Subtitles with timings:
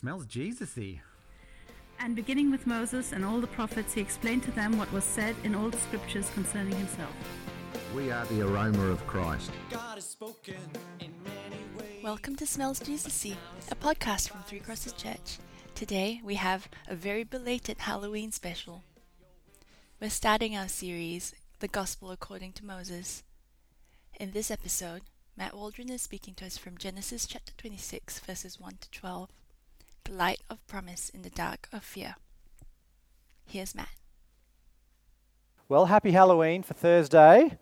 [0.00, 0.98] smells Jesus-y.
[1.98, 5.36] And beginning with Moses and all the prophets, he explained to them what was said
[5.44, 7.14] in all the scriptures concerning himself.
[7.94, 9.50] We are the aroma of Christ.
[12.02, 13.36] Welcome to Smells Jesus-y,
[13.70, 15.36] a podcast from Three Crosses Church.
[15.74, 18.82] Today we have a very belated Halloween special.
[20.00, 23.22] We're starting our series, The Gospel According to Moses.
[24.18, 25.02] In this episode,
[25.36, 29.28] Matt Waldron is speaking to us from Genesis chapter 26, verses 1 to 12
[30.10, 32.16] the light of promise in the dark of fear.
[33.46, 33.94] Here's Matt.
[35.68, 37.56] Well, happy Halloween for Thursday.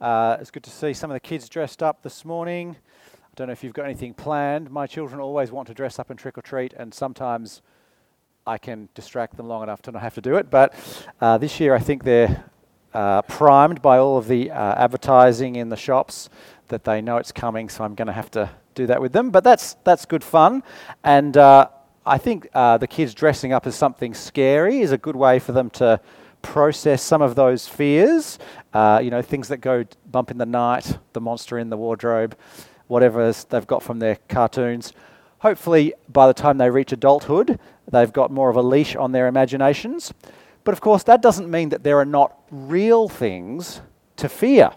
[0.00, 2.76] Uh, it's good to see some of the kids dressed up this morning.
[3.06, 4.68] I don't know if you've got anything planned.
[4.70, 7.62] My children always want to dress up and trick or treat, and sometimes
[8.48, 10.50] I can distract them long enough to not have to do it.
[10.50, 10.74] But
[11.20, 12.44] uh, this year, I think they're
[12.92, 16.28] uh, primed by all of the uh, advertising in the shops
[16.66, 19.30] that they know it's coming, so I'm going to have to do that with them.
[19.30, 20.64] But that's that's good fun,
[21.04, 21.68] and uh,
[22.04, 25.52] I think uh, the kids dressing up as something scary is a good way for
[25.52, 26.00] them to
[26.42, 28.40] process some of those fears.
[28.72, 32.36] Uh, you know, things that go bump in the night, the monster in the wardrobe,
[32.88, 34.92] whatever they've got from their cartoons.
[35.38, 39.28] Hopefully, by the time they reach adulthood, they've got more of a leash on their
[39.28, 40.12] imaginations.
[40.64, 43.80] But of course, that doesn't mean that there are not real things
[44.16, 44.72] to fear.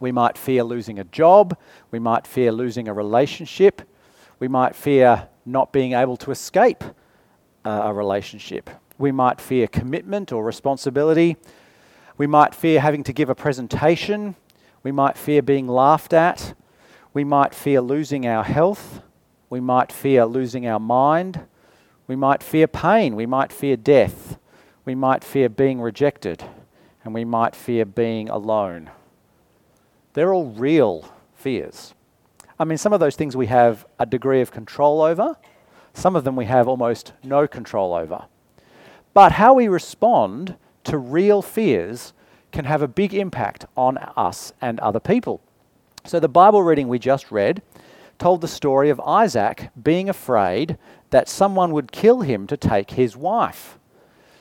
[0.00, 1.56] We might fear losing a job,
[1.90, 3.82] we might fear losing a relationship,
[4.38, 6.84] we might fear not being able to escape
[7.64, 8.70] uh, a relationship.
[8.98, 11.36] We might fear commitment or responsibility.
[12.16, 14.36] We might fear having to give a presentation.
[14.82, 16.54] We might fear being laughed at.
[17.14, 19.00] We might fear losing our health.
[19.50, 21.40] We might fear losing our mind.
[22.06, 23.16] We might fear pain.
[23.16, 24.38] We might fear death.
[24.84, 26.44] We might fear being rejected.
[27.04, 28.90] And we might fear being alone.
[30.14, 31.94] They're all real fears.
[32.62, 35.36] I mean, some of those things we have a degree of control over,
[35.94, 38.26] some of them we have almost no control over.
[39.12, 42.12] But how we respond to real fears
[42.52, 45.40] can have a big impact on us and other people.
[46.04, 47.62] So, the Bible reading we just read
[48.20, 50.78] told the story of Isaac being afraid
[51.10, 53.76] that someone would kill him to take his wife.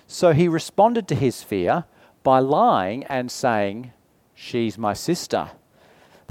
[0.05, 1.85] So, he responded to his fear
[2.21, 3.93] by lying and saying,
[4.35, 5.49] She's my sister.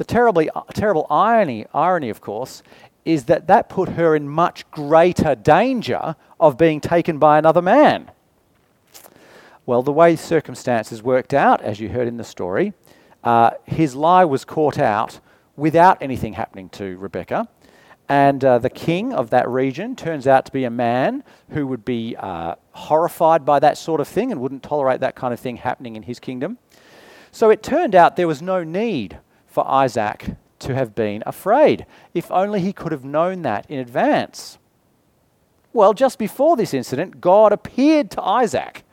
[0.01, 2.63] The terribly, terrible irony, irony, of course,
[3.05, 8.11] is that that put her in much greater danger of being taken by another man.
[9.67, 12.73] Well, the way circumstances worked out, as you heard in the story,
[13.25, 15.21] uh, his lie was caught out
[15.55, 17.47] without anything happening to Rebecca.
[18.09, 21.85] And uh, the king of that region turns out to be a man who would
[21.85, 25.59] be uh, horrified by that sort of thing and wouldn't tolerate that kind of thing
[25.59, 26.57] happening in his kingdom.
[27.33, 29.19] So it turned out there was no need
[29.51, 31.85] for Isaac to have been afraid.
[32.15, 34.59] If only he could have known that in advance.
[35.73, 38.85] Well, just before this incident, God appeared to Isaac.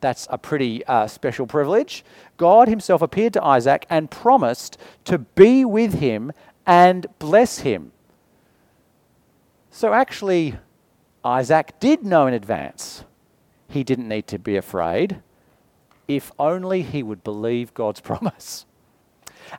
[0.00, 2.04] That's a pretty uh, special privilege.
[2.36, 6.32] God himself appeared to Isaac and promised to be with him
[6.66, 7.92] and bless him.
[9.70, 10.56] So actually,
[11.24, 13.04] Isaac did know in advance.
[13.68, 15.22] He didn't need to be afraid
[16.08, 18.66] if only he would believe God's promise.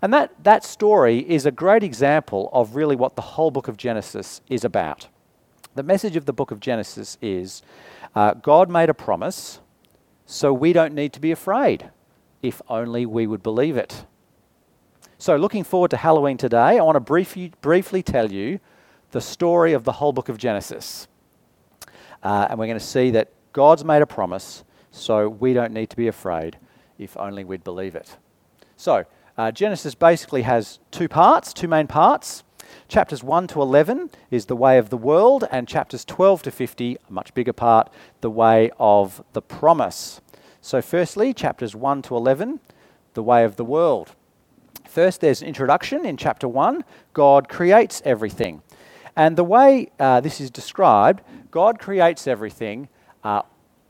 [0.02, 3.78] And that, that story is a great example of really what the whole book of
[3.78, 5.08] Genesis is about.
[5.76, 7.62] The message of the book of Genesis is
[8.16, 9.59] uh, God made a promise,
[10.26, 11.90] so we don't need to be afraid,
[12.42, 14.06] if only we would believe it.
[15.18, 18.60] So, looking forward to Halloween today, I want to briefly, briefly tell you
[19.12, 21.08] the story of the whole book of Genesis.
[22.22, 25.90] Uh, and we're going to see that God's made a promise, so we don't need
[25.92, 26.58] to be afraid,
[26.98, 28.18] if only we'd believe it.
[28.75, 29.06] So,
[29.38, 32.44] uh, Genesis basically has two parts, two main parts.
[32.88, 36.98] Chapters 1 to 11 is the way of the world, and chapters 12 to 50,
[37.08, 37.92] a much bigger part,
[38.22, 40.22] the way of the promise.
[40.62, 42.60] So, firstly, chapters 1 to 11,
[43.14, 44.16] the way of the world.
[44.88, 46.84] First, there's an introduction in chapter 1.
[47.14, 48.62] God creates everything.
[49.16, 51.22] And the way uh, this is described,
[51.52, 52.90] God creates everything
[53.24, 53.42] uh,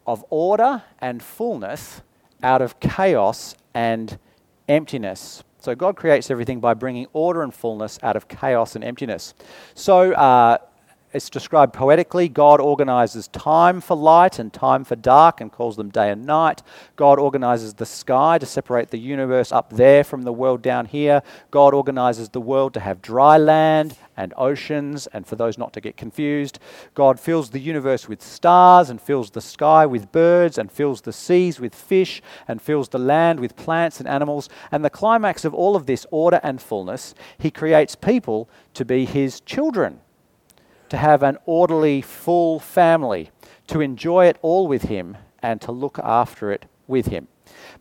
[0.07, 2.01] of order and fullness
[2.41, 4.17] out of chaos and
[4.67, 5.43] emptiness.
[5.59, 9.33] So God creates everything by bringing order and fullness out of chaos and emptiness.
[9.75, 10.57] So uh,
[11.13, 12.27] it's described poetically.
[12.27, 16.63] God organizes time for light and time for dark and calls them day and night.
[16.95, 21.21] God organizes the sky to separate the universe up there from the world down here.
[21.51, 25.81] God organizes the world to have dry land and oceans, and for those not to
[25.81, 26.57] get confused,
[26.95, 31.13] God fills the universe with stars and fills the sky with birds and fills the
[31.13, 34.49] seas with fish and fills the land with plants and animals.
[34.71, 39.05] And the climax of all of this order and fullness, He creates people to be
[39.05, 39.99] His children
[40.93, 43.31] to have an orderly, full family,
[43.65, 47.27] to enjoy it all with Him, and to look after it with Him.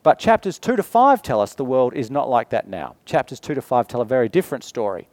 [0.02, 2.96] But chapters 2 to 5 tell us the world is not like that now.
[3.04, 5.08] Chapters 2 to 5 tell a very different story.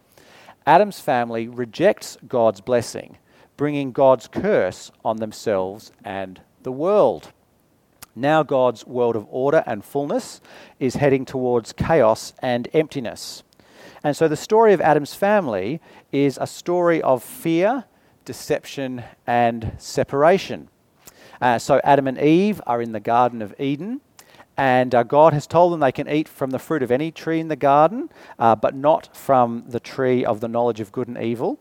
[0.66, 3.18] Adam's family rejects God's blessing,
[3.58, 7.32] bringing God's curse on themselves and the world.
[8.16, 10.40] Now, God's world of order and fullness
[10.78, 13.42] is heading towards chaos and emptiness.
[14.02, 17.84] And so, the story of Adam's family is a story of fear,
[18.30, 20.68] deception, and separation.
[21.40, 24.00] Uh, so, Adam and Eve are in the Garden of Eden.
[24.56, 27.40] And uh, God has told them they can eat from the fruit of any tree
[27.40, 31.18] in the garden, uh, but not from the tree of the knowledge of good and
[31.18, 31.58] evil.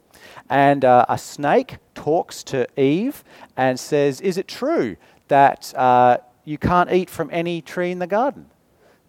[0.47, 3.23] And uh, a snake talks to Eve
[3.57, 4.95] and says, Is it true
[5.27, 8.45] that uh, you can't eat from any tree in the garden?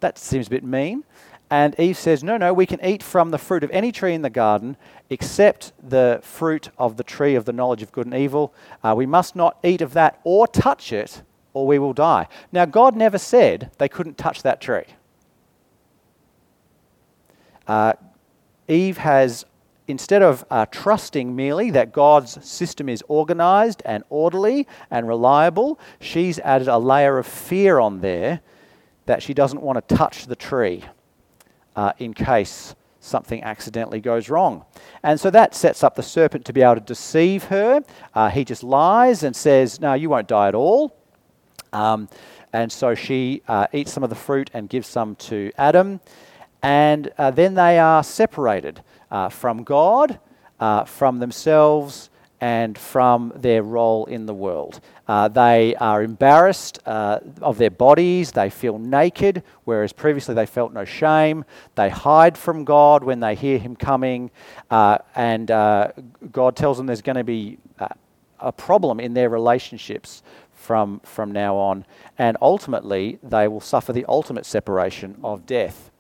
[0.00, 1.04] That seems a bit mean.
[1.50, 4.22] And Eve says, No, no, we can eat from the fruit of any tree in
[4.22, 4.76] the garden
[5.10, 8.54] except the fruit of the tree of the knowledge of good and evil.
[8.84, 12.28] Uh, we must not eat of that or touch it or we will die.
[12.52, 14.84] Now, God never said they couldn't touch that tree.
[17.66, 17.94] Uh,
[18.68, 19.44] Eve has,
[19.88, 26.38] instead of uh, trusting merely that God's system is organized and orderly and reliable, she's
[26.38, 28.40] added a layer of fear on there
[29.06, 30.84] that she doesn't want to touch the tree
[31.76, 34.64] uh, in case something accidentally goes wrong.
[35.02, 37.82] And so that sets up the serpent to be able to deceive her.
[38.14, 40.94] Uh, he just lies and says, No, you won't die at all.
[41.72, 42.08] Um,
[42.52, 46.00] and so she uh, eats some of the fruit and gives some to Adam.
[46.62, 50.18] And uh, then they are separated uh, from God,
[50.58, 52.09] uh, from themselves,
[52.40, 54.80] and from their role in the world.
[55.06, 58.32] Uh, they are embarrassed uh, of their bodies.
[58.32, 61.44] They feel naked, whereas previously they felt no shame.
[61.74, 64.30] They hide from God when they hear Him coming.
[64.70, 67.58] and God tells them there's going to be
[68.40, 70.22] a problem in their relationships
[70.52, 71.84] from, from now on.
[72.18, 75.90] And ultimately, they will suffer the ultimate separation of death.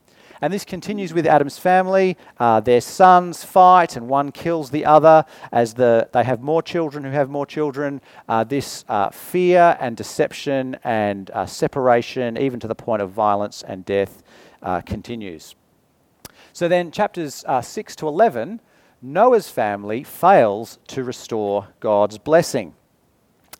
[0.42, 2.16] And this continues with Adam's family.
[2.38, 5.26] Uh, their sons fight, and one kills the other.
[5.52, 9.96] As the, they have more children who have more children, uh, this uh, fear and
[9.96, 14.22] deception and uh, separation, even to the point of violence and death,
[14.62, 15.54] uh, continues.
[16.54, 18.60] So then, chapters uh, 6 to 11,
[19.02, 22.74] Noah's family fails to restore God's blessing.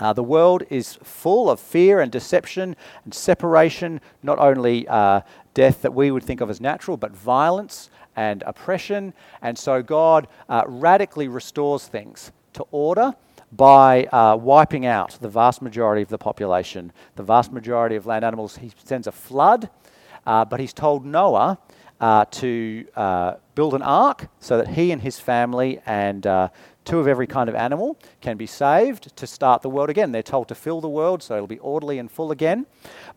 [0.00, 2.74] Uh, the world is full of fear and deception
[3.04, 5.20] and separation, not only uh,
[5.54, 9.12] death that we would think of as natural, but violence and oppression.
[9.42, 13.14] And so God uh, radically restores things to order
[13.52, 18.24] by uh, wiping out the vast majority of the population, the vast majority of land
[18.24, 18.56] animals.
[18.56, 19.70] He sends a flood,
[20.26, 21.58] uh, but he's told Noah
[22.00, 22.86] uh, to
[23.54, 26.26] build an ark so that he and his family and
[26.90, 30.10] Two of every kind of animal can be saved to start the world again.
[30.10, 32.66] They're told to fill the world so it'll be orderly and full again.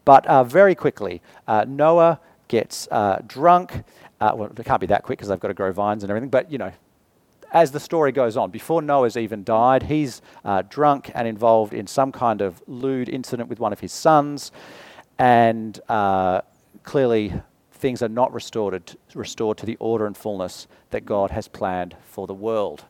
[0.06, 3.84] But uh, very quickly, uh, Noah gets uh, drunk.
[4.22, 6.30] Uh, well, it can't be that quick because they've got to grow vines and everything,
[6.30, 6.72] but you know,
[7.52, 11.88] as the story goes on, before Noah's even died, he's uh, drunk and involved in
[11.88, 14.52] some kind of lewd incident with one of his sons,
[15.18, 16.42] and uh,
[16.84, 17.34] clearly
[17.72, 22.28] things are not restored, restored to the order and fullness that God has planned for
[22.28, 22.86] the world.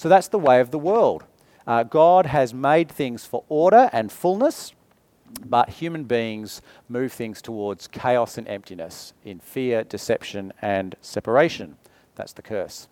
[0.00, 1.24] So that's the way of the world.
[1.66, 4.72] Uh, God has made things for order and fullness,
[5.44, 11.76] but human beings move things towards chaos and emptiness in fear, deception, and separation.
[12.14, 12.88] That's the curse.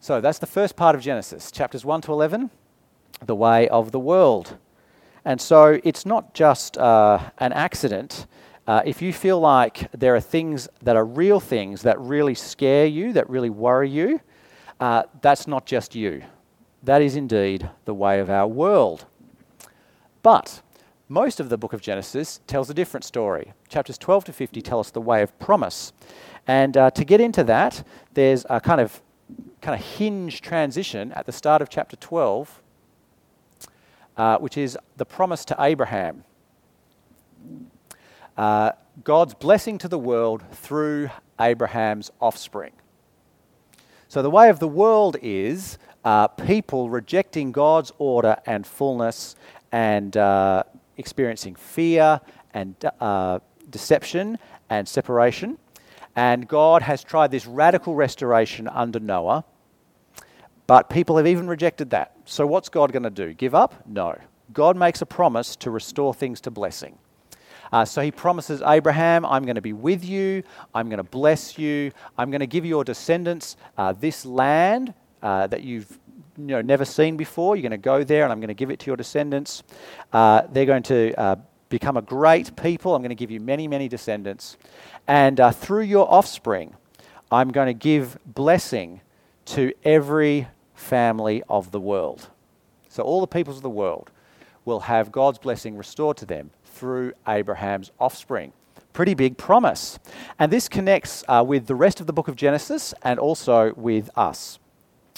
[0.00, 2.50] So that's the first part of Genesis, chapters 1 to 11,
[3.24, 4.58] the way of the world.
[5.24, 8.26] And so it's not just uh, an accident.
[8.66, 12.86] Uh, if you feel like there are things that are real things that really scare
[12.86, 14.20] you, that really worry you,
[14.80, 16.22] uh, that's not just you.
[16.82, 19.06] That is indeed the way of our world.
[20.22, 20.62] But
[21.08, 23.52] most of the book of Genesis tells a different story.
[23.68, 25.92] Chapters 12 to 50 tell us the way of promise.
[26.46, 29.00] And uh, to get into that, there's a kind of
[29.60, 32.62] kind of hinge transition at the start of chapter 12,
[34.16, 36.24] uh, which is the promise to Abraham.
[38.36, 41.08] Uh, God's blessing to the world through
[41.40, 42.72] Abraham's offspring.
[44.14, 49.34] So, the way of the world is uh, people rejecting God's order and fullness
[49.72, 50.62] and uh,
[50.96, 52.20] experiencing fear
[52.52, 53.40] and uh,
[53.70, 54.38] deception
[54.70, 55.58] and separation.
[56.14, 59.44] And God has tried this radical restoration under Noah,
[60.68, 62.12] but people have even rejected that.
[62.24, 63.34] So, what's God going to do?
[63.34, 63.84] Give up?
[63.84, 64.16] No.
[64.52, 67.00] God makes a promise to restore things to blessing.
[67.74, 70.44] Uh, so he promises Abraham, I'm going to be with you,
[70.76, 75.48] I'm going to bless you, I'm going to give your descendants uh, this land uh,
[75.48, 75.98] that you've
[76.36, 77.56] you know, never seen before.
[77.56, 79.64] You're going to go there and I'm going to give it to your descendants.
[80.12, 81.34] Uh, they're going to uh,
[81.68, 82.94] become a great people.
[82.94, 84.56] I'm going to give you many, many descendants.
[85.08, 86.76] And uh, through your offspring,
[87.32, 89.00] I'm going to give blessing
[89.46, 92.28] to every family of the world.
[92.88, 94.12] So all the peoples of the world
[94.64, 98.52] will have God's blessing restored to them through Abraham's offspring.
[98.92, 99.98] Pretty big promise.
[100.38, 104.10] And this connects uh, with the rest of the book of Genesis and also with
[104.16, 104.58] us.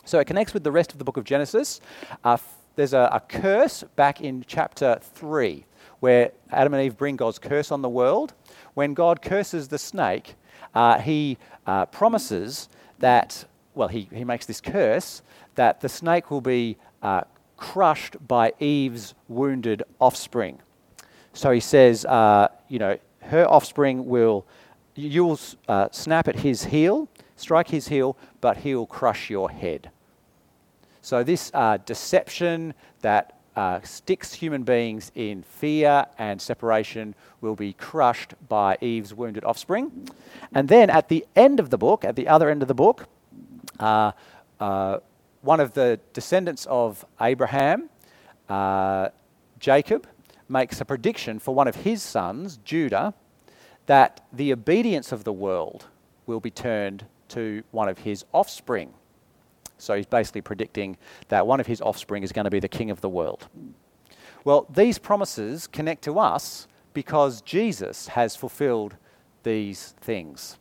[0.04, 1.80] So it connects with the rest of the book of Genesis.
[2.22, 2.36] Uh,
[2.76, 5.64] there's a, a curse back in chapter 3
[6.00, 8.34] where Adam and Eve bring God's curse on the world.
[8.74, 10.34] When God curses the snake,
[10.74, 15.22] uh, he uh, promises that, well, he, he makes this curse
[15.54, 17.22] that the snake will be uh,
[17.56, 20.60] crushed by Eve's wounded offspring.
[21.36, 24.46] So he says, uh, you know, her offspring will,
[24.94, 25.38] you will
[25.68, 29.90] uh, snap at his heel, strike his heel, but he'll crush your head.
[31.02, 37.74] So this uh, deception that uh, sticks human beings in fear and separation will be
[37.74, 40.08] crushed by Eve's wounded offspring.
[40.54, 43.08] And then at the end of the book, at the other end of the book,
[43.78, 44.12] uh,
[44.58, 45.00] uh,
[45.42, 47.90] one of the descendants of Abraham,
[49.60, 50.06] Jacob,
[50.48, 53.14] makes a prediction for one of his sons, Judah,
[53.86, 55.86] that the obedience of the world
[56.26, 58.92] will be turned to one of his offspring.
[59.78, 60.96] So he's basically predicting
[61.28, 63.48] that one of his offspring is going to be the king of the world.
[64.44, 68.96] Well, these promises connect to us because Jesus has fulfilled
[69.42, 70.58] these things.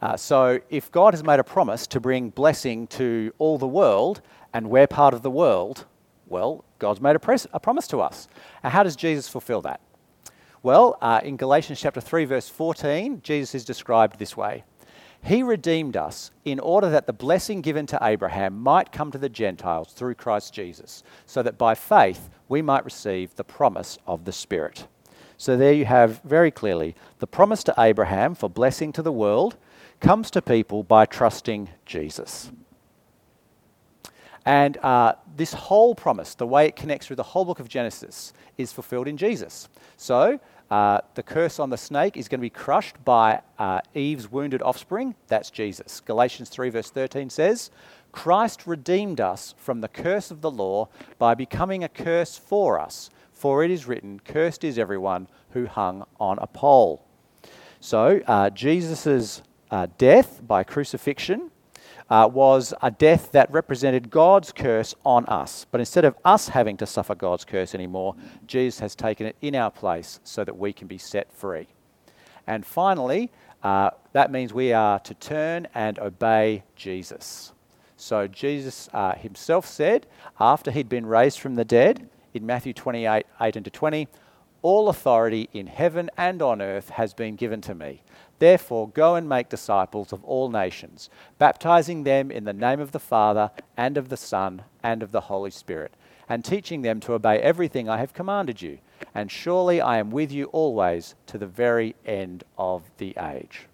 [0.00, 4.22] Uh, so if God has made a promise to bring blessing to all the world,
[4.52, 5.86] and we're part of the world,
[6.26, 8.28] well, God's made a, pres- a promise to us.
[8.62, 9.80] How does Jesus fulfill that?
[10.62, 14.64] Well, uh, in Galatians chapter 3, verse 14, Jesus is described this way
[15.22, 19.28] he redeemed us in order that the blessing given to Abraham might come to the
[19.28, 24.32] Gentiles through Christ Jesus, so that by faith we might receive the promise of the
[24.32, 24.86] Spirit.
[25.36, 29.56] So there you have very clearly the promise to Abraham for blessing to the world
[30.00, 32.50] comes to people by trusting Jesus.
[34.48, 38.32] And uh, this whole promise, the way it connects through the whole book of Genesis,
[38.56, 39.68] is fulfilled in Jesus.
[39.98, 40.40] So
[40.70, 44.62] uh, the curse on the snake is going to be crushed by uh, Eve's wounded
[44.62, 45.14] offspring.
[45.26, 46.00] That's Jesus.
[46.00, 47.70] Galatians 3, verse 13 says,
[48.10, 50.88] Christ redeemed us from the curse of the law
[51.18, 53.10] by becoming a curse for us.
[53.34, 57.04] For it is written, Cursed is everyone who hung on a pole.
[57.80, 61.50] So, uh, Jesus' uh, death by crucifixion
[62.10, 65.66] uh, was a death that represented God's curse on us.
[65.70, 68.14] But instead of us having to suffer God's curse anymore,
[68.46, 71.66] Jesus has taken it in our place so that we can be set free.
[72.46, 73.30] And finally,
[73.62, 77.52] uh, that means we are to turn and obey Jesus.
[77.96, 80.06] So Jesus uh, himself said,
[80.38, 84.08] after he'd been raised from the dead, in Matthew 28 8 and to 20,
[84.62, 88.02] all authority in heaven and on earth has been given to me.
[88.38, 93.00] Therefore, go and make disciples of all nations, baptizing them in the name of the
[93.00, 95.92] Father, and of the Son, and of the Holy Spirit,
[96.28, 98.78] and teaching them to obey everything I have commanded you.
[99.14, 103.66] And surely I am with you always to the very end of the age.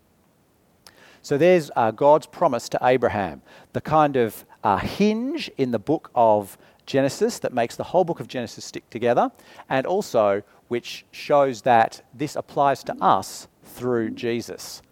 [1.20, 3.42] So there's uh, God's promise to Abraham,
[3.72, 8.20] the kind of uh, hinge in the book of Genesis that makes the whole book
[8.20, 9.30] of Genesis stick together,
[9.68, 14.82] and also which shows that this applies to us through Jesus.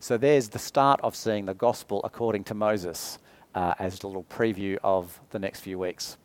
[0.00, 3.18] So there's the start of seeing the gospel according to Moses
[3.54, 6.16] uh, as a little preview of the next few weeks.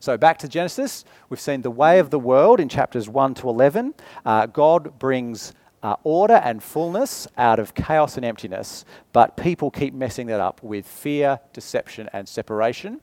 [0.00, 3.48] So back to Genesis, we've seen the way of the world in chapters 1 to
[3.48, 3.94] 11.
[4.26, 9.94] Uh, God brings uh, order and fullness out of chaos and emptiness, but people keep
[9.94, 13.00] messing that up with fear, deception, and separation.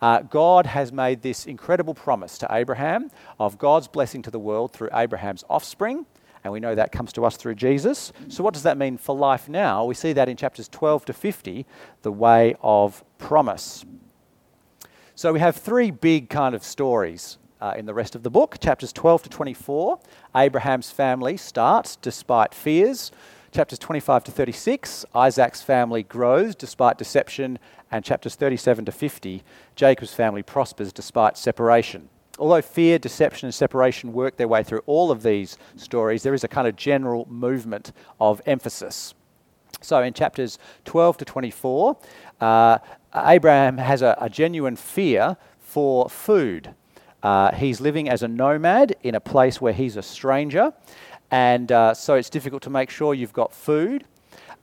[0.00, 4.72] Uh, God has made this incredible promise to Abraham of God's blessing to the world
[4.72, 6.06] through Abraham's offspring
[6.44, 8.12] and we know that comes to us through Jesus.
[8.28, 9.84] So, what does that mean for life now?
[9.84, 11.66] We see that in chapters 12 to 50,
[12.02, 13.84] the way of promise.
[15.14, 18.58] So, we have three big kind of stories uh, in the rest of the book.
[18.60, 20.00] Chapters 12 to 24,
[20.34, 23.12] Abraham's family starts despite fears.
[23.52, 27.58] Chapters 25 to 36, Isaac's family grows despite deception.
[27.90, 29.42] And chapters 37 to 50,
[29.76, 32.08] Jacob's family prospers despite separation
[32.38, 36.44] although fear, deception, and separation work their way through all of these stories, there is
[36.44, 39.14] a kind of general movement of emphasis.
[39.80, 41.96] So in chapters 12 to 24,
[42.40, 42.78] uh,
[43.14, 46.74] Abraham has a, a, genuine fear for food.
[47.22, 50.72] Uh, he's living as a nomad in a place where he's a stranger,
[51.30, 54.04] and uh, so it's difficult to make sure you've got food.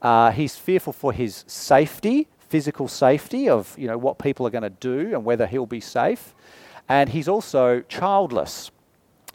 [0.02, 4.62] Uh, he's fearful for his safety, physical safety of you know what people are going
[4.62, 6.34] to do and whether he'll be safe,
[6.90, 8.72] and he's also childless,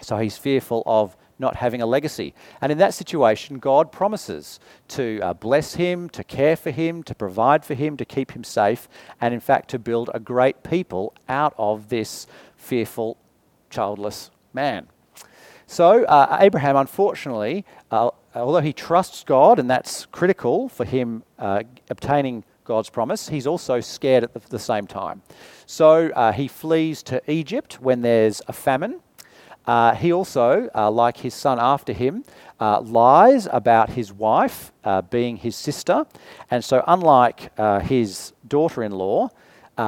[0.01, 2.33] so he's fearful of not having a legacy.
[2.59, 4.59] And in that situation, God promises
[4.89, 8.43] to uh, bless him, to care for him, to provide for him, to keep him
[8.43, 8.89] safe,
[9.21, 13.15] and in fact to build a great people out of this fearful,
[13.69, 14.87] childless man.
[15.65, 21.63] So, uh, Abraham, unfortunately, uh, although he trusts God, and that's critical for him uh,
[21.89, 25.21] obtaining God's promise, he's also scared at the, the same time.
[25.65, 28.99] So, uh, he flees to Egypt when there's a famine.
[29.67, 32.23] Uh, he also, uh, like his son after him,
[32.59, 36.05] uh, lies about his wife uh, being his sister.
[36.51, 39.29] And so, unlike uh, his daughter in law,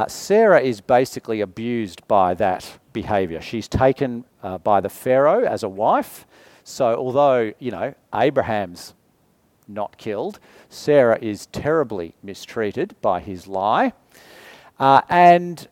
[0.07, 3.39] Sarah is basically abused by that behavior.
[3.39, 4.25] She's taken
[4.63, 6.25] by the Pharaoh as a wife.
[6.63, 8.93] So, although, you know, Abraham's
[9.67, 13.93] not killed, Sarah is terribly mistreated by his lie.
[14.79, 15.67] and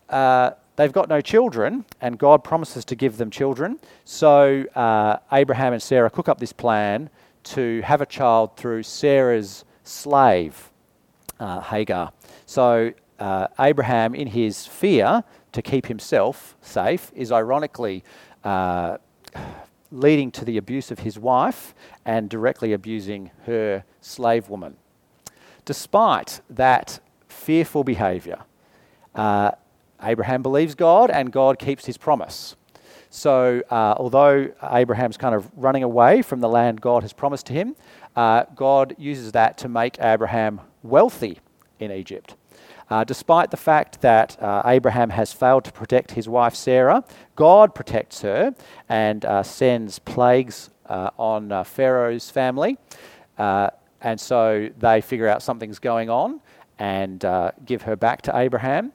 [0.76, 3.80] They've got no children, and God promises to give them children.
[4.04, 7.08] So uh, Abraham and Sarah cook up this plan
[7.44, 10.70] to have a child through Sarah's slave,
[11.40, 12.12] uh, Hagar.
[12.44, 18.04] So uh, Abraham, in his fear to keep himself safe, is ironically
[18.44, 18.98] uh,
[19.90, 21.74] leading to the abuse of his wife
[22.04, 24.76] and directly abusing her slave woman.
[25.64, 28.40] Despite that fearful behavior,
[29.14, 29.52] uh,
[30.02, 32.56] Abraham believes God and God keeps his promise.
[33.10, 37.52] So, uh, although Abraham's kind of running away from the land God has promised to
[37.52, 37.76] him,
[38.14, 41.38] uh, God uses that to make Abraham wealthy
[41.78, 42.36] in Egypt.
[42.88, 47.74] Uh, despite the fact that uh, Abraham has failed to protect his wife Sarah, God
[47.74, 48.54] protects her
[48.88, 52.78] and uh, sends plagues uh, on Pharaoh's family.
[53.38, 56.40] and so they figure out something's going on
[56.78, 57.24] and
[57.64, 58.92] give her back to Abraham.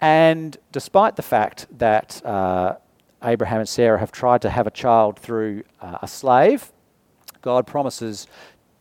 [0.00, 2.76] And despite the fact that uh,
[3.22, 6.72] Abraham and Sarah have tried to have a child through uh, a slave,
[7.42, 8.26] God promises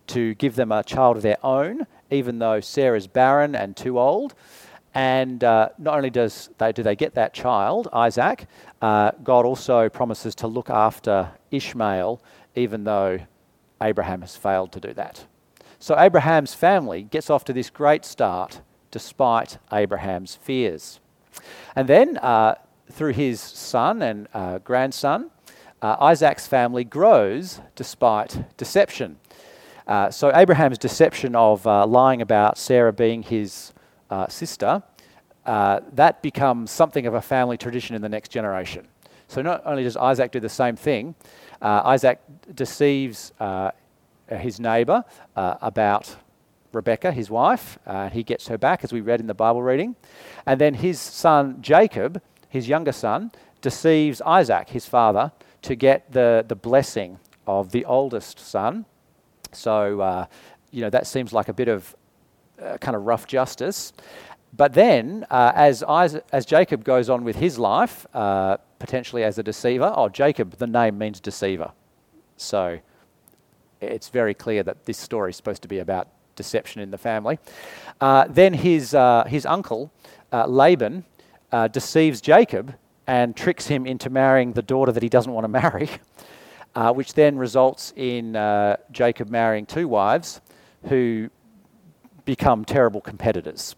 [0.07, 4.33] to give them a child of their own, even though Sarah's barren and too old.
[4.93, 8.47] And uh, not only does they, do they get that child, Isaac,
[8.81, 12.21] uh, God also promises to look after Ishmael,
[12.55, 13.19] even though
[13.81, 15.25] Abraham has failed to do that.
[15.79, 21.01] So Abraham's family gets off to this great start despite Abraham's fears.
[21.75, 22.55] And then, uh,
[22.89, 25.31] through his son and uh, grandson,
[25.81, 29.17] uh, Isaac's family grows despite deception.
[29.87, 33.73] Uh, so, Abraham's deception of uh, lying about Sarah being his
[34.09, 34.81] uh, sister,
[35.45, 38.87] that becomes something of a family tradition in the next generation.
[39.27, 41.15] So, not only does Isaac do the same thing,
[41.61, 42.19] Isaac
[42.53, 43.31] deceives
[44.29, 45.03] his neighbor
[45.35, 46.15] about
[46.75, 47.79] Rebecca, his wife.
[47.87, 49.95] Uh, he gets her back, as we read in the Bible reading.
[50.45, 55.31] And then his son Jacob, his younger son, deceives Isaac, his father,
[55.63, 57.17] to get the, the blessing
[57.47, 58.85] of the oldest son.
[59.55, 60.25] So, uh,
[60.71, 61.95] you know, that seems like a bit of
[62.61, 63.93] uh, kind of rough justice.
[64.55, 69.37] But then, uh, as, Isaac, as Jacob goes on with his life, uh, potentially as
[69.37, 71.71] a deceiver, oh, Jacob, the name means deceiver.
[72.37, 72.79] So
[73.81, 77.39] it's very clear that this story is supposed to be about deception in the family.
[77.99, 79.91] Uh, then his, uh, his uncle,
[80.31, 81.05] Laban,
[81.71, 82.75] deceives Jacob
[83.07, 85.89] and tricks him into marrying the daughter that he doesn't want to marry,
[86.75, 90.41] uh, which then results in uh, Jacob marrying two wives
[90.89, 91.29] who
[92.25, 93.75] become terrible competitors.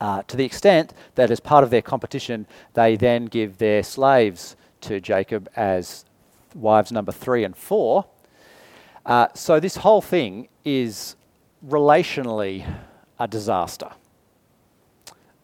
[0.00, 5.00] to the extent that, as part of their competition, they then give their slaves to
[5.00, 6.04] Jacob as
[6.54, 8.04] wives number three and four.
[9.04, 11.16] Uh, so this whole thing is
[11.66, 12.66] relationally
[13.18, 13.90] a disaster.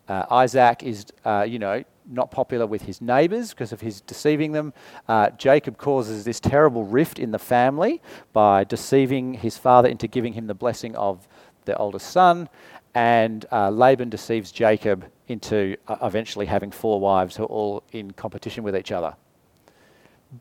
[0.09, 4.53] Uh, Isaac is, uh, you know, not popular with his neighbors because of his deceiving
[4.53, 4.73] them.
[5.09, 10.33] Uh, Jacob causes this terrible rift in the family by deceiving his father into giving
[10.33, 11.29] him the blessing of
[11.65, 12.49] the oldest son.
[12.95, 18.11] And uh, Laban deceives Jacob into uh, eventually having four wives who are all in
[18.11, 19.15] competition with each other.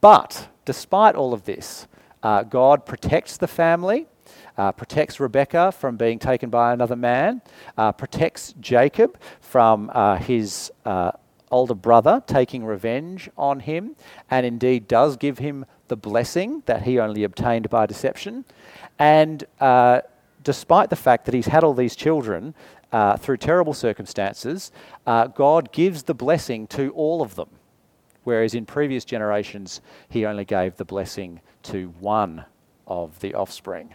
[0.01, 1.87] But despite all of this,
[2.23, 4.07] uh, God protects the family
[4.57, 7.41] uh, protects Rebecca from being taken by another man,
[7.77, 11.11] uh, protects Jacob from uh, his uh,
[11.49, 13.95] older brother taking revenge on him,
[14.29, 18.45] and indeed does give him the blessing that he only obtained by deception.
[18.99, 20.01] And uh,
[20.43, 22.53] despite the fact that he's had all these children
[22.91, 24.71] uh, through terrible circumstances,
[25.05, 27.49] God gives the blessing to all of them.
[28.23, 32.45] Whereas in previous generations, he only gave the blessing to one
[32.85, 33.93] of the offspring.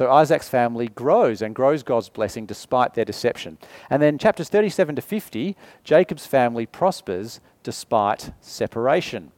[0.00, 3.58] So Isaac's family grows and grows God's blessing despite their deception.
[3.90, 9.30] And then chapters 37 to 50, Jacob's family prospers despite separation.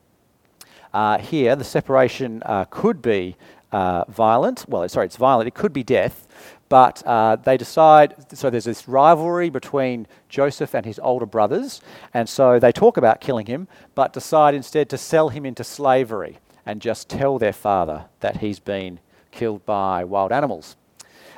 [0.94, 3.34] Uh, here, the separation uh, could be
[3.72, 4.64] uh, violent.
[4.68, 5.48] Well, sorry, it's violent.
[5.48, 6.28] It could be death.
[6.68, 11.80] But uh, they decide, so there's this rivalry between Joseph and his older brothers.
[12.14, 16.38] And so they talk about killing him, but decide instead to sell him into slavery
[16.64, 19.00] and just tell their father that he's been
[19.32, 20.76] killed by wild animals.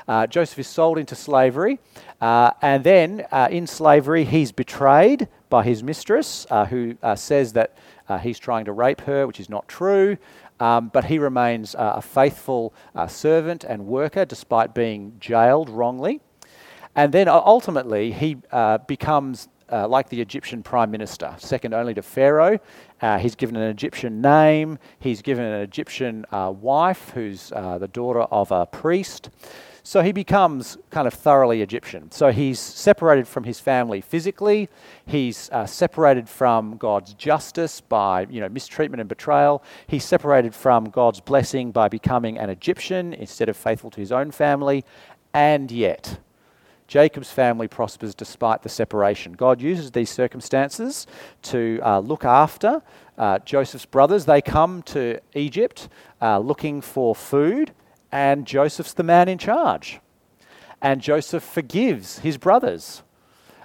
[0.07, 1.81] Uh, Joseph is sold into slavery,
[2.21, 7.55] uh, and then uh, in slavery, he's betrayed by his mistress, uh, who uh, says
[7.55, 7.75] that
[8.09, 10.19] uh, he's trying to rape her, which is not true.
[10.61, 12.73] Um, but he remains a faithful
[13.09, 16.21] servant and worker despite being jailed wrongly.
[16.95, 18.37] And then ultimately, he
[18.87, 22.59] becomes uh, like the Egyptian prime minister, second only to Pharaoh.
[23.01, 27.89] Uh, he's given an Egyptian name, he's given an Egyptian uh, wife who's uh, the
[27.89, 29.31] daughter of a priest.
[29.87, 32.11] So he becomes kind of thoroughly Egyptian.
[32.11, 34.71] So he's separated from his family physically.
[35.05, 39.63] He's uh, separated from God's justice by you know mistreatment and betrayal.
[39.87, 44.31] He's separated from God's blessing by becoming an Egyptian instead of faithful to his own
[44.31, 44.85] family.
[45.35, 46.19] And yet,
[46.95, 49.33] Jacob's family prospers despite the separation.
[49.33, 51.09] God uses these circumstances
[51.43, 52.83] to uh, look after
[53.19, 54.27] uh, Joseph's brothers.
[54.27, 55.89] They come to Egypt
[56.23, 57.73] uh, looking for food,
[58.13, 59.99] and Joseph's the man in charge.
[60.81, 63.03] And Joseph forgives his brothers.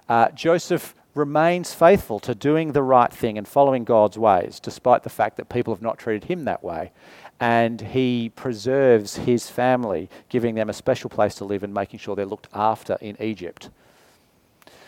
[0.07, 5.09] Uh, Joseph remains faithful to doing the right thing and following God's ways, despite the
[5.11, 6.91] fact that people have not treated him that way
[7.39, 12.15] and he preserves his family, giving them a special place to live and making sure
[12.15, 13.69] they're looked after in Egypt.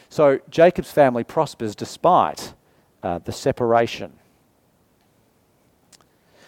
[0.09, 2.53] So Jacob's family prospers despite
[3.01, 4.13] uh, the separation.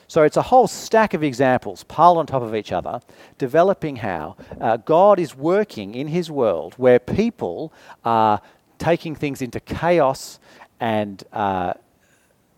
[0.08, 3.00] So it's a whole stack of examples piled on top of each other,
[3.38, 8.42] developing how uh, God is working in his world where people are
[8.78, 10.40] taking things into chaos
[10.80, 11.74] and uh,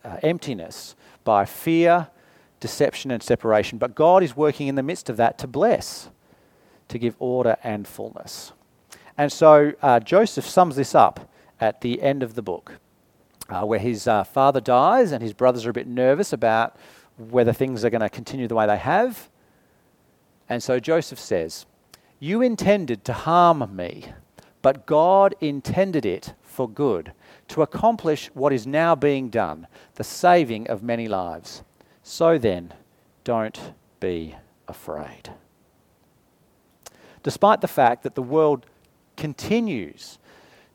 [0.04, 2.08] uh emptiness by fear
[2.66, 3.78] deception and separation.
[3.78, 6.10] But God is working in the midst of that to bless,
[6.88, 8.54] to give order and fullness.
[9.20, 11.30] And so uh, Joseph sums this up
[11.62, 12.80] at the end of the book,
[13.50, 16.76] uh, where his uh, father dies and his brothers are a bit nervous about
[17.18, 19.30] whether things are going to continue the way they have.
[20.50, 21.68] And so Joseph says,
[22.20, 24.06] You intended to harm me,
[24.64, 27.14] but God intended it for good,
[27.50, 31.62] to accomplish what is now being done, the saving of many lives.
[32.08, 32.72] So then,
[33.24, 34.36] don't be
[34.68, 35.32] afraid.
[37.24, 38.68] Despite the fact that the world
[39.18, 40.20] continues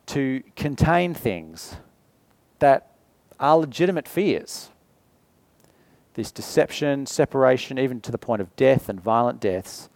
[0.07, 1.77] to contain things
[2.59, 2.97] that
[3.39, 4.71] are legitimate fears,
[6.15, 9.89] this deception, separation, even to the point of death and violent deaths,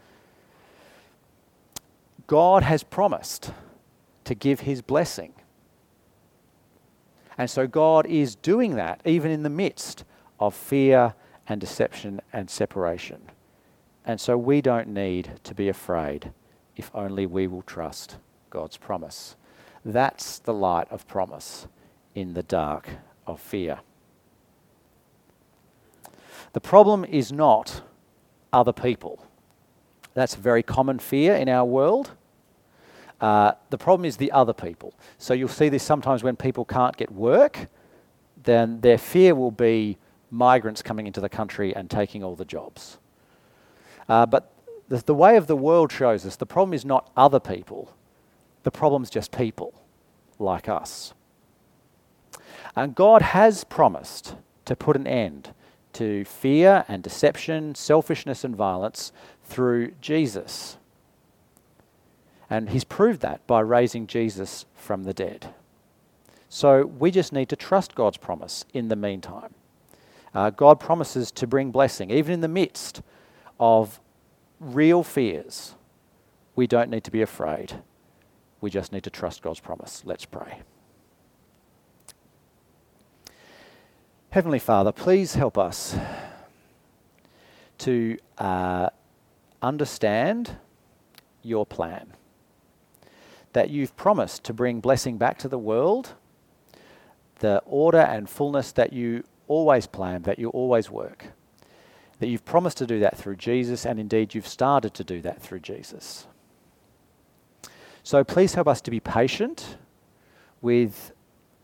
[2.29, 3.51] God has promised
[4.23, 5.35] to give his blessing.
[7.37, 10.05] And so God is doing that even in the midst
[10.47, 11.15] of fear
[11.49, 13.23] and deception and separation.
[14.05, 16.33] And so we don't need to be afraid
[16.77, 18.19] if only we will trust
[18.51, 19.37] God's promise.
[19.85, 21.67] That's the light of promise
[22.15, 22.89] in the dark
[23.27, 23.81] of fear.
[26.53, 27.83] The problem is not
[28.53, 29.27] other people.
[30.13, 32.13] That's a very common fear in our world.
[33.21, 34.95] Uh, the problem is the other people.
[35.19, 37.69] So you'll see this sometimes when people can't get work,
[38.43, 39.97] then their fear will be
[40.31, 42.99] migrants coming into the country and taking all the jobs.
[44.09, 44.53] Uh, but
[44.89, 47.95] the, the way of the world shows us the problem is not other people,
[48.63, 49.75] the problem's just people
[50.39, 51.15] like us.
[52.77, 54.35] And God has promised
[54.65, 55.55] to put an end
[55.95, 59.13] to fear and deception, selfishness and violence
[59.45, 60.77] through Jesus.
[62.51, 65.55] And He's proved that by raising Jesus from the dead.
[66.49, 69.55] So we just need to trust God's promise in the meantime.
[70.35, 73.03] Uh, God promises to bring blessing, even in the midst
[73.61, 74.01] of
[74.59, 75.75] real fears.
[76.57, 77.75] We don't need to be afraid.
[78.61, 80.03] We just need to trust God's promise.
[80.05, 80.63] Let's pray.
[84.31, 85.97] Heavenly Father, please help us
[87.79, 88.89] to uh,
[89.63, 90.57] understand
[91.43, 92.13] your plan.
[93.53, 96.15] That you've promised to bring blessing back to the world,
[97.39, 101.27] the order and fullness that you always plan, that you always work.
[102.21, 105.43] That you've promised to do that through Jesus, and indeed you've started to do that
[105.43, 106.27] through Jesus.
[108.03, 109.79] So please help us to be patient
[110.61, 111.13] with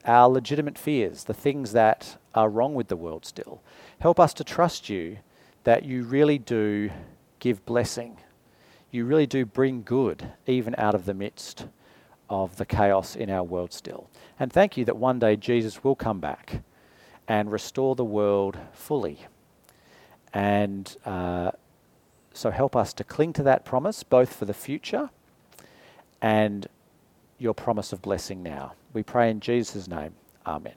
[0.05, 3.63] our legitimate fears, the things that are wrong with the world still.
[3.99, 5.19] Help us to trust you
[5.65, 6.91] that you really do
[7.39, 8.17] give blessing.
[8.91, 11.67] you really do bring good even out of the midst
[12.29, 14.09] of the chaos in our world still.
[14.39, 16.63] And thank you that one day Jesus will come back
[17.31, 19.21] and restore the world fully.
[20.35, 21.53] And uh,
[22.35, 25.11] so help us to cling to that promise, both for the future
[26.21, 26.67] and
[27.39, 28.73] your promise of blessing now.
[28.93, 30.15] We pray in Jesus' name.
[30.45, 30.75] Amen.